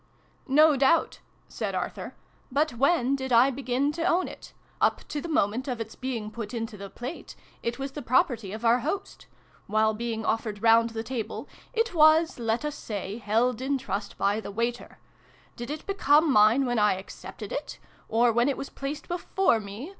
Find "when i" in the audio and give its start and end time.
16.65-16.95